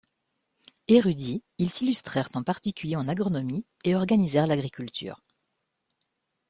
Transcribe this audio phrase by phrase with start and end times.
[0.87, 5.21] Érudits, ils s'illustrèrent en particulier en agronomie et organisèrent l'agriculture.